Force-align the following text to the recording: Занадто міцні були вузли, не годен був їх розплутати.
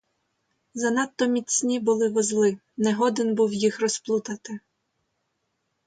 Занадто 0.73 1.27
міцні 1.27 1.79
були 1.79 2.09
вузли, 2.09 2.57
не 2.77 2.93
годен 2.93 3.35
був 3.35 3.53
їх 3.53 3.79
розплутати. 3.79 4.59